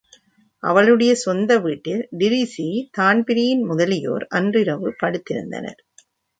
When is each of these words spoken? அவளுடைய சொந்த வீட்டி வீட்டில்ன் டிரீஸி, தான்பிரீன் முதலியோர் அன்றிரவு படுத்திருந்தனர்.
அவளுடைய 0.63 1.15
சொந்த 1.15 1.59
வீட்டி 1.59 1.93
வீட்டில்ன் 1.93 2.07
டிரீஸி, 2.17 2.67
தான்பிரீன் 2.91 3.63
முதலியோர் 3.63 4.27
அன்றிரவு 4.29 4.95
படுத்திருந்தனர். 5.03 5.79